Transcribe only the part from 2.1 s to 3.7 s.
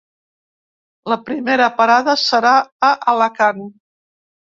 serà a Alacant.